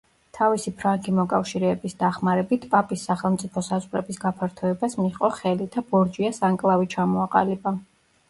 თავისი 0.35 0.71
ფრანგი 0.77 1.11
მოკავშირეების 1.17 1.93
დახმარებით, 1.99 2.63
პაპის 2.71 3.03
სახელმწიფო 3.09 3.63
საზღვრების 3.69 4.19
გაფართოებას 4.23 4.97
მიჰყო 5.03 5.31
ხელი 5.41 5.67
და 5.77 5.83
ბორჯიას 5.91 6.43
ანკლავი 6.51 6.91
ჩამოაყალიბა. 6.97 7.75